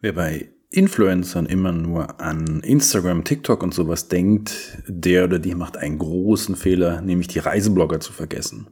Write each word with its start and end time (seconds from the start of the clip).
Wer 0.00 0.12
bei 0.12 0.48
Influencern 0.70 1.46
immer 1.46 1.72
nur 1.72 2.20
an 2.20 2.60
Instagram, 2.60 3.24
TikTok 3.24 3.64
und 3.64 3.74
sowas 3.74 4.06
denkt, 4.06 4.78
der 4.86 5.24
oder 5.24 5.40
die 5.40 5.56
macht 5.56 5.76
einen 5.76 5.98
großen 5.98 6.54
Fehler, 6.54 7.00
nämlich 7.00 7.26
die 7.26 7.40
Reiseblogger 7.40 7.98
zu 7.98 8.12
vergessen. 8.12 8.68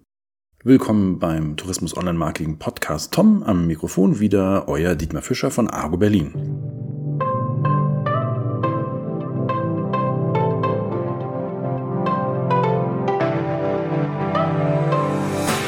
Willkommen 0.63 1.19
beim 1.19 1.57
Tourismus 1.57 1.97
Online 1.97 2.17
Marketing 2.17 2.61
Podcast 2.61 3.13
Tom 3.13 3.43
am 3.43 3.67
Mikrofon 3.67 4.21
wieder 4.21 4.69
euer 4.69 4.95
Dietmar 4.95 5.21
Fischer 5.21 5.51
von 5.51 5.69
Argo 5.69 5.97
Berlin. 5.97 6.33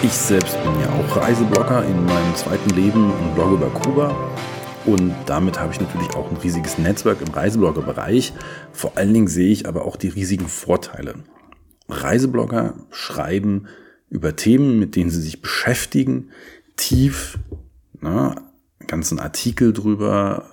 Ich 0.04 0.12
selbst 0.12 0.56
bin 0.62 0.80
ja 0.80 0.88
auch 0.88 1.16
Reiseblogger 1.16 1.84
in 1.84 2.04
meinem 2.04 2.34
zweiten 2.36 2.70
Leben 2.76 3.10
und 3.10 3.34
blogge 3.34 3.56
über 3.56 3.70
Kuba 3.70 4.14
und 4.88 5.14
damit 5.26 5.60
habe 5.60 5.70
ich 5.70 5.80
natürlich 5.80 6.14
auch 6.14 6.30
ein 6.30 6.38
riesiges 6.38 6.78
Netzwerk 6.78 7.20
im 7.20 7.34
Reiseblogger-Bereich. 7.34 8.32
Vor 8.72 8.96
allen 8.96 9.12
Dingen 9.12 9.28
sehe 9.28 9.50
ich 9.50 9.68
aber 9.68 9.84
auch 9.84 9.96
die 9.96 10.08
riesigen 10.08 10.48
Vorteile. 10.48 11.16
Reiseblogger 11.90 12.74
schreiben 12.90 13.66
über 14.08 14.34
Themen, 14.34 14.78
mit 14.78 14.96
denen 14.96 15.10
sie 15.10 15.20
sich 15.20 15.42
beschäftigen, 15.42 16.30
tief, 16.76 17.38
ne, 18.00 18.36
ganzen 18.86 19.20
Artikel 19.20 19.74
drüber 19.74 20.46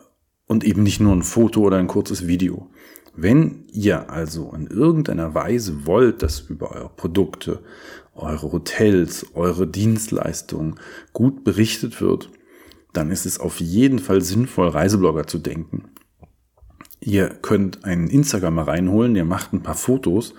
und 0.47 0.65
eben 0.65 0.83
nicht 0.83 0.99
nur 0.99 1.13
ein 1.13 1.23
Foto 1.23 1.61
oder 1.61 1.77
ein 1.77 1.87
kurzes 1.87 2.27
Video. 2.27 2.69
Wenn 3.15 3.63
ihr 3.71 4.09
also 4.09 4.51
in 4.53 4.67
irgendeiner 4.67 5.33
Weise 5.33 5.85
wollt, 5.85 6.21
dass 6.21 6.41
über 6.41 6.71
eure 6.71 6.89
Produkte, 6.89 7.61
eure 8.13 8.51
Hotels, 8.51 9.27
eure 9.33 9.65
Dienstleistungen 9.65 10.75
gut 11.13 11.45
berichtet 11.45 12.01
wird, 12.01 12.29
dann 12.97 13.11
ist 13.11 13.25
es 13.25 13.39
auf 13.39 13.59
jeden 13.59 13.99
Fall 13.99 14.21
sinnvoll, 14.21 14.69
Reiseblogger 14.69 15.27
zu 15.27 15.37
denken. 15.37 15.85
Ihr 16.99 17.29
könnt 17.29 17.85
einen 17.85 18.09
Instagram 18.09 18.59
reinholen, 18.59 19.13
der 19.13 19.25
macht 19.25 19.53
ein 19.53 19.61
paar 19.61 19.75
Fotos, 19.75 20.33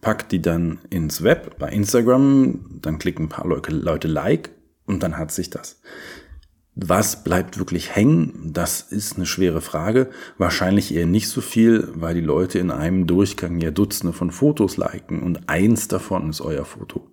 packt 0.00 0.32
die 0.32 0.42
dann 0.42 0.78
ins 0.90 1.22
Web 1.22 1.58
bei 1.58 1.70
Instagram, 1.70 2.78
dann 2.82 2.98
klicken 2.98 3.26
ein 3.26 3.28
paar 3.28 3.46
Leute 3.46 4.06
Like 4.08 4.50
und 4.86 5.02
dann 5.02 5.18
hat 5.18 5.32
sich 5.32 5.50
das. 5.50 5.80
Was 6.76 7.22
bleibt 7.22 7.58
wirklich 7.58 7.94
hängen? 7.94 8.50
Das 8.52 8.80
ist 8.80 9.16
eine 9.16 9.26
schwere 9.26 9.60
Frage. 9.60 10.10
Wahrscheinlich 10.38 10.92
eher 10.92 11.06
nicht 11.06 11.28
so 11.28 11.40
viel, 11.40 11.88
weil 11.94 12.14
die 12.14 12.20
Leute 12.20 12.58
in 12.58 12.72
einem 12.72 13.06
Durchgang 13.06 13.60
ja 13.60 13.70
Dutzende 13.70 14.12
von 14.12 14.32
Fotos 14.32 14.76
liken 14.76 15.22
und 15.22 15.48
eins 15.48 15.86
davon 15.86 16.30
ist 16.30 16.40
euer 16.40 16.64
Foto. 16.64 17.08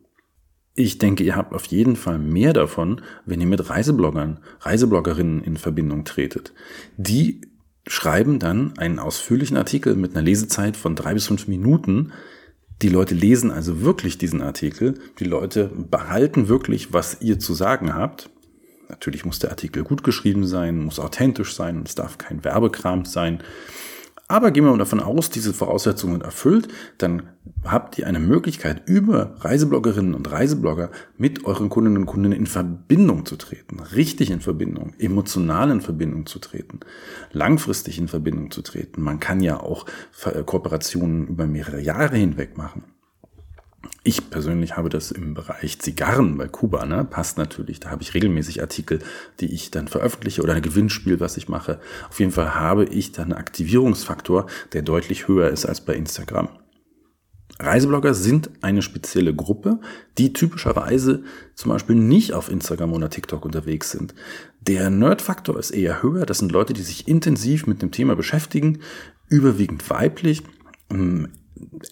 Ich 0.74 0.98
denke, 0.98 1.24
ihr 1.24 1.36
habt 1.36 1.54
auf 1.54 1.66
jeden 1.66 1.96
Fall 1.96 2.18
mehr 2.18 2.54
davon, 2.54 3.02
wenn 3.26 3.42
ihr 3.42 3.48
mit 3.48 3.70
Reisebloggern, 3.70 4.40
Reisebloggerinnen 4.62 5.44
in 5.44 5.58
Verbindung 5.58 6.06
tretet. 6.06 6.54
Die 6.98 7.42
schreiben 7.88 8.40
dann 8.40 8.78
einen 8.78 9.00
ausführlichen 9.00 9.58
Artikel 9.58 9.96
mit 9.96 10.12
einer 10.12 10.24
Lesezeit 10.24 10.78
von 10.78 10.96
drei 10.96 11.14
bis 11.14 11.28
fünf 11.28 11.48
Minuten. 11.48 12.14
Die 12.82 12.90
Leute 12.90 13.16
lesen 13.16 13.52
also 13.52 13.82
wirklich 13.82 14.18
diesen 14.18 14.42
Artikel. 14.42 14.96
Die 15.20 15.26
Leute 15.26 15.72
behalten 15.76 16.48
wirklich, 16.48 16.94
was 16.94 17.18
ihr 17.22 17.38
zu 17.38 17.54
sagen 17.54 17.94
habt. 17.94 18.30
Natürlich 18.88 19.26
muss 19.26 19.40
der 19.40 19.52
Artikel 19.52 19.84
gut 19.84 20.04
geschrieben 20.04 20.46
sein, 20.46 20.80
muss 20.80 21.00
authentisch 21.00 21.54
sein, 21.56 21.84
es 21.86 21.96
darf 21.96 22.18
kein 22.18 22.44
Werbekram 22.44 23.06
sein. 23.06 23.42
Aber 24.32 24.52
gehen 24.52 24.64
wir 24.64 24.72
mal 24.72 24.78
davon 24.78 25.02
aus, 25.02 25.30
diese 25.30 25.54
Voraussetzungen 25.54 26.22
erfüllt, 26.22 26.70
dann 26.98 27.24
habt 27.66 27.98
ihr 27.98 28.08
eine 28.08 28.22
Möglichkeit, 28.22 28.88
über 28.88 29.36
Reisebloggerinnen 29.42 30.14
und 30.14 30.32
Reiseblogger 30.32 30.90
mit 31.18 31.44
euren 31.44 31.68
Kundinnen 31.68 31.98
und 31.98 32.06
Kunden 32.06 32.32
in 32.32 32.46
Verbindung 32.46 33.26
zu 33.26 33.36
treten. 33.36 33.82
Richtig 33.82 34.32
in 34.32 34.40
Verbindung, 34.40 34.94
emotional 35.00 35.70
in 35.70 35.82
Verbindung 35.82 36.28
zu 36.28 36.40
treten, 36.40 36.80
langfristig 37.34 37.98
in 37.98 38.08
Verbindung 38.08 38.52
zu 38.52 38.62
treten. 38.62 39.02
Man 39.02 39.20
kann 39.20 39.42
ja 39.42 39.60
auch 39.60 39.86
Kooperationen 40.46 41.28
über 41.28 41.46
mehrere 41.46 41.82
Jahre 41.82 42.16
hinweg 42.16 42.58
machen. 42.58 42.86
Ich 44.04 44.32
persönlich 44.32 44.78
habe 44.78 44.90
das 44.90 45.12
im 45.12 45.36
Bereich 45.36 45.78
Zigarren 45.80 46.36
bei 46.36 46.48
Kuba, 46.48 46.88
ne? 46.88 47.06
passt 47.06 47.38
natürlich. 47.38 47.80
Da 47.80 47.92
habe 47.92 48.02
ich 48.02 48.16
regelmäßig 48.16 48.60
Artikel, 48.62 49.00
die 49.40 49.54
ich 49.54 49.70
dann 49.70 49.88
veröffentliche 49.88 50.42
oder 50.42 50.56
ein 50.56 50.64
Gewinnspiel, 50.64 51.20
was 51.20 51.38
ich 51.38 51.50
mache. 51.50 51.80
Auf 52.10 52.20
jeden 52.20 52.32
Fall 52.32 52.56
habe 52.56 52.86
ich 52.86 53.12
dann 53.12 53.26
einen 53.26 53.40
Aktivierungsfaktor, 53.40 54.48
der 54.74 54.82
deutlich 54.82 55.28
höher 55.28 55.50
ist 55.50 55.68
als 55.68 55.82
bei 55.82 55.94
Instagram. 55.94 56.50
Reiseblogger 57.60 58.16
sind 58.16 58.50
eine 58.62 58.82
spezielle 58.82 59.36
Gruppe, 59.36 59.80
die 60.18 60.34
typischerweise 60.34 61.24
zum 61.54 61.70
Beispiel 61.70 61.96
nicht 61.96 62.34
auf 62.34 62.50
Instagram 62.50 62.94
oder 62.94 63.12
TikTok 63.12 63.46
unterwegs 63.46 63.92
sind. 63.92 64.16
Der 64.62 64.90
Nerd-Faktor 64.90 65.60
ist 65.60 65.70
eher 65.70 66.02
höher. 66.02 66.26
Das 66.26 66.40
sind 66.40 66.52
Leute, 66.52 66.74
die 66.74 66.82
sich 66.82 67.08
intensiv 67.08 67.68
mit 67.68 67.84
dem 67.84 67.92
Thema 67.92 68.16
beschäftigen, 68.16 68.80
überwiegend 69.30 69.88
weiblich 69.92 70.42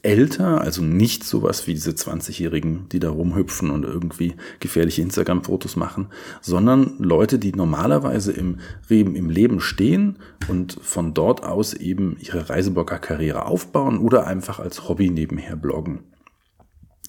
älter, 0.02 0.62
also 0.62 0.82
nicht 0.82 1.24
sowas 1.24 1.68
wie 1.68 1.74
diese 1.74 1.92
20-Jährigen, 1.92 2.88
die 2.90 3.00
da 3.00 3.10
rumhüpfen 3.10 3.70
und 3.70 3.84
irgendwie 3.84 4.36
gefährliche 4.60 5.02
Instagram-Fotos 5.02 5.76
machen, 5.76 6.08
sondern 6.42 6.96
Leute, 6.98 7.40
die 7.40 7.54
normalerweise 7.54 8.32
im, 8.32 8.60
im 8.90 9.30
Leben 9.30 9.60
stehen 9.60 10.20
und 10.48 10.80
von 10.82 11.14
dort 11.14 11.44
aus 11.44 11.74
eben 11.74 12.18
ihre 12.20 12.50
Reiseblogger-Karriere 12.50 13.46
aufbauen 13.46 14.00
oder 14.00 14.26
einfach 14.28 14.60
als 14.60 14.88
Hobby 14.88 15.10
nebenher 15.10 15.56
bloggen. 15.56 16.00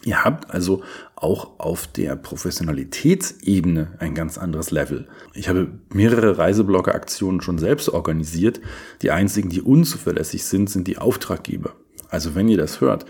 Ihr 0.03 0.25
habt 0.25 0.51
also 0.51 0.83
auch 1.15 1.61
auf 1.61 1.87
der 1.87 2.17
Professionalitätsebene 2.17 3.97
ein 3.99 4.15
ganz 4.15 4.39
anderes 4.39 4.71
Level. 4.71 5.09
Ich 5.35 5.51
habe 5.51 5.79
mehrere 5.93 6.39
Reiseblogger-Aktionen 6.39 7.43
schon 7.43 7.59
selbst 7.59 7.91
organisiert. 7.91 8.63
Die 9.03 9.11
einzigen, 9.11 9.51
die 9.51 9.61
unzuverlässig 9.61 10.45
sind, 10.45 10.71
sind 10.71 10.89
die 10.89 10.97
Auftraggeber. 10.97 11.75
Also 12.11 12.35
wenn 12.35 12.49
ihr 12.49 12.59
das 12.59 12.81
hört, 12.81 13.07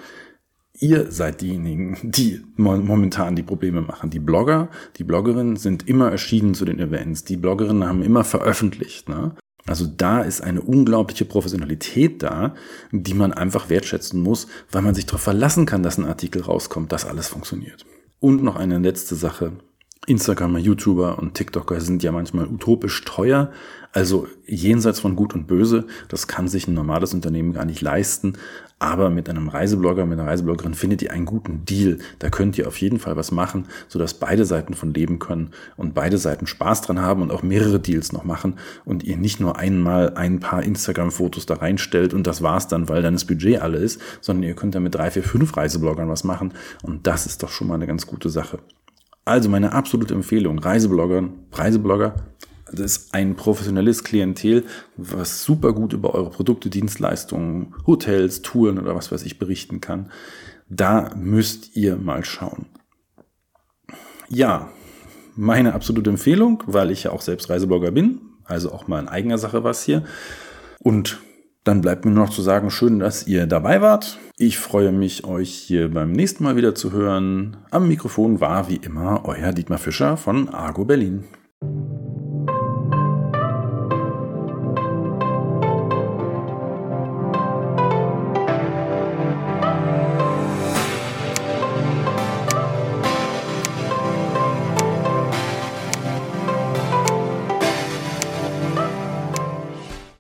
ihr 0.79 1.11
seid 1.11 1.41
diejenigen, 1.41 1.99
die 2.03 2.43
momentan 2.57 3.37
die 3.37 3.43
Probleme 3.43 3.83
machen. 3.83 4.11
Die 4.11 4.19
Blogger, 4.19 4.69
die 4.97 5.05
Bloggerinnen 5.05 5.57
sind 5.57 5.89
immer 5.89 6.11
erschienen 6.11 6.55
zu 6.55 6.65
den 6.65 6.79
Events. 6.79 7.25
Die 7.25 7.37
Bloggerinnen 7.37 7.87
haben 7.87 8.03
immer 8.03 8.25
veröffentlicht. 8.25 9.09
Ne? 9.09 9.35
Also 9.67 9.87
da 9.87 10.23
ist 10.23 10.41
eine 10.41 10.63
unglaubliche 10.63 11.25
Professionalität 11.25 12.23
da, 12.23 12.55
die 12.93 13.15
man 13.15 13.33
einfach 13.33 13.69
wertschätzen 13.69 14.23
muss, 14.23 14.47
weil 14.71 14.83
man 14.83 14.95
sich 14.95 15.07
darauf 15.07 15.23
verlassen 15.23 15.67
kann, 15.67 15.83
dass 15.83 15.99
ein 15.99 16.07
Artikel 16.07 16.43
rauskommt, 16.43 16.93
dass 16.93 17.07
alles 17.07 17.29
funktioniert. 17.29 17.85
Und 18.19 18.43
noch 18.43 18.57
eine 18.57 18.79
letzte 18.79 19.15
Sache. 19.15 19.53
Instagramer, 20.11 20.59
YouTuber 20.59 21.21
und 21.21 21.35
TikToker 21.35 21.81
sind 21.81 22.03
ja 22.03 22.11
manchmal 22.11 22.49
utopisch 22.49 23.05
teuer, 23.05 23.53
also 23.93 24.27
jenseits 24.45 24.99
von 24.99 25.15
Gut 25.15 25.35
und 25.35 25.47
Böse. 25.47 25.87
Das 26.09 26.27
kann 26.27 26.49
sich 26.49 26.67
ein 26.67 26.75
normales 26.75 27.15
Unternehmen 27.15 27.53
gar 27.53 27.65
nicht 27.65 27.81
leisten. 27.81 28.35
Aber 28.81 29.11
mit 29.11 29.29
einem 29.29 29.49
Reiseblogger, 29.49 30.07
mit 30.07 30.19
einer 30.19 30.29
Reisebloggerin 30.29 30.75
findet 30.75 31.03
ihr 31.03 31.13
einen 31.13 31.27
guten 31.27 31.65
Deal. 31.65 31.99
Da 32.19 32.31
könnt 32.31 32.57
ihr 32.57 32.67
auf 32.67 32.81
jeden 32.81 32.99
Fall 32.99 33.15
was 33.15 33.31
machen, 33.31 33.67
sodass 33.89 34.15
beide 34.15 34.47
Seiten 34.47 34.75
von 34.75 34.95
leben 34.95 35.19
können 35.19 35.51
und 35.77 35.95
beide 35.95 36.19
Seiten 36.19 36.47
Spaß 36.47 36.81
dran 36.83 37.01
haben 37.01 37.21
und 37.23 37.31
auch 37.31 37.43
mehrere 37.43 37.79
Deals 37.79 38.13
noch 38.13 38.25
machen 38.25 38.55
und 38.87 39.05
ihr 39.05 39.19
nicht 39.19 39.39
nur 39.39 39.59
einmal 39.59 40.15
ein 40.15 40.41
paar 40.41 40.63
Instagram-Fotos 40.63 41.47
da 41.47 41.55
reinstellt 41.55 42.15
und 42.15 42.27
das 42.27 42.43
war's 42.43 42.69
dann, 42.69 42.89
weil 42.89 43.03
dann 43.03 43.15
das 43.15 43.27
Budget 43.27 43.61
alle 43.61 43.79
ist, 43.79 44.01
sondern 44.23 44.45
ihr 44.45 44.55
könnt 44.55 44.75
da 44.75 44.81
mit 44.81 44.95
drei, 44.95 45.11
vier, 45.11 45.23
fünf 45.23 45.57
Reisebloggern 45.57 46.09
was 46.09 46.25
machen 46.25 46.55
und 46.83 47.07
das 47.07 47.27
ist 47.27 47.43
doch 47.43 47.51
schon 47.51 47.69
mal 47.69 47.75
eine 47.75 47.87
ganz 47.87 48.07
gute 48.07 48.31
Sache. 48.31 48.61
Also 49.31 49.49
meine 49.49 49.75
absolute 49.75 50.13
Empfehlung, 50.13 50.59
Reiseblogger, 50.59 51.29
Reiseblogger, 51.53 52.17
das 52.73 52.81
ist 52.81 53.15
ein 53.15 53.37
professionelles 53.37 54.03
Klientel, 54.03 54.65
was 54.97 55.45
super 55.45 55.73
gut 55.73 55.93
über 55.93 56.17
eure 56.17 56.31
Produkte, 56.31 56.69
Dienstleistungen, 56.69 57.73
Hotels, 57.87 58.43
Touren 58.43 58.81
oder 58.81 58.97
was 58.97 59.13
weiß 59.13 59.23
ich 59.23 59.39
berichten 59.39 59.81
kann. 59.81 60.11
Da 60.69 61.15
müsst 61.15 61.77
ihr 61.77 61.95
mal 61.95 62.25
schauen. 62.25 62.67
Ja, 64.29 64.73
meine 65.37 65.75
absolute 65.75 66.11
Empfehlung, 66.11 66.65
weil 66.67 66.91
ich 66.91 67.05
ja 67.05 67.13
auch 67.13 67.23
selbst 67.23 67.49
Reiseblogger 67.49 67.93
bin, 67.93 68.23
also 68.47 68.73
auch 68.73 68.89
mal 68.89 68.99
in 68.99 69.07
eigener 69.07 69.39
Sache 69.39 69.63
was 69.63 69.85
hier. 69.85 70.03
Und 70.81 71.21
dann 71.65 71.81
bleibt 71.81 72.05
mir 72.05 72.11
nur 72.11 72.25
noch 72.25 72.33
zu 72.33 72.43
sagen, 72.43 72.71
schön, 72.71 72.99
dass 72.99 73.27
ihr 73.27 73.47
dabei 73.47 73.81
wart. 73.83 74.19
Ich 74.39 74.59
freue 74.59 74.93
mich, 74.93 75.25
euch 75.25 75.51
hier 75.51 75.91
beim 75.91 76.13
nächsten 76.13 76.45
Mal 76.45 76.57
wieder 76.57 76.75
zu 76.75 76.93
hören. 76.93 77.59
Am 77.71 77.89
Mikrofon 77.89 78.41
war 78.41 78.69
wie 78.69 78.77
immer 78.77 79.23
euer 79.25 79.53
Dietmar 79.53 79.79
Fischer 79.79 80.17
von 80.17 80.49
Argo 80.49 80.85
Berlin. 80.85 81.25